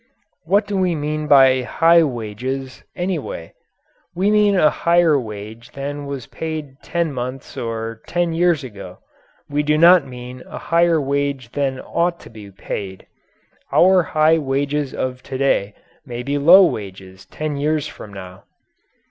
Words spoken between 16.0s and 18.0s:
may be low wages ten years